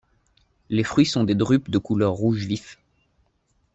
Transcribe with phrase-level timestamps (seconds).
[0.71, 2.79] Les fruits sont des drupes de couleur rouge vif.